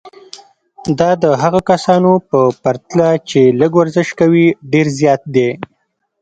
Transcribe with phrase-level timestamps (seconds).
[0.99, 5.49] دا د هغو کسانو په پرتله چې لږ ورزش کوي ډېر زیات دی.